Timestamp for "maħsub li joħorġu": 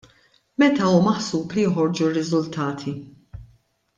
1.07-2.07